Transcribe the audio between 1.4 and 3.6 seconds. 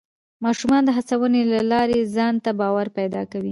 له لارې ځان ته باور پیدا کوي